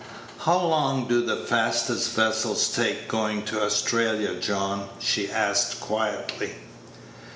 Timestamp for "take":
2.75-3.07